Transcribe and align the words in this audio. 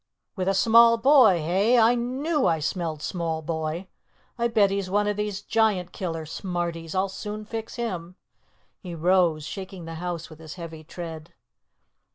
"With 0.35 0.47
a 0.47 0.55
small 0.55 0.97
boy, 0.97 1.41
eh? 1.43 1.79
I 1.79 1.93
knew 1.93 2.47
I 2.47 2.57
smelled 2.57 3.03
small 3.03 3.43
boy. 3.43 3.85
I'll 4.35 4.49
bet 4.49 4.71
he's 4.71 4.89
one 4.89 5.05
of 5.05 5.15
these 5.15 5.43
Giant 5.43 5.91
killer 5.91 6.25
smarties. 6.25 6.95
I'll 6.95 7.07
soon 7.07 7.45
fix 7.45 7.75
him." 7.75 8.15
He 8.79 8.95
rose, 8.95 9.43
shaking 9.45 9.85
the 9.85 9.93
house 10.01 10.27
with 10.27 10.39
his 10.39 10.55
heavy 10.55 10.83
tread. 10.83 11.35